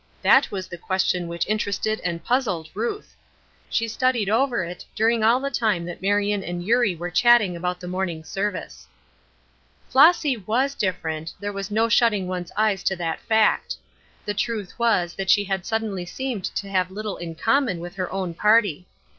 [0.23, 3.15] That was the question which interested and puzzled Ruth.
[3.69, 7.79] She studied over it during all the time that Marion and Eurie were chatting about
[7.79, 8.87] the morning service.
[9.89, 13.75] Flossy was different; there was no shutting one's eyes to that fact.
[14.25, 18.11] The truth was that she had suddenly seemed to have little in common with her
[18.11, 18.87] own party.